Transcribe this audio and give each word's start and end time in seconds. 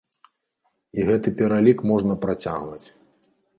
І 0.99 1.05
гэты 1.09 1.35
пералік 1.43 1.85
можна 1.93 2.19
працягваць. 2.27 2.83